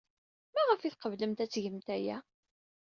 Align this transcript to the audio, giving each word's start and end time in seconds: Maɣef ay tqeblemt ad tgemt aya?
Maɣef 0.53 0.81
ay 0.81 0.91
tqeblemt 0.91 1.43
ad 1.43 1.49
tgemt 1.49 1.87
aya? 1.95 2.17